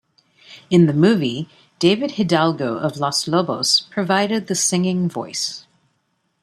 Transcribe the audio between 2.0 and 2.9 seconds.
Hidalgo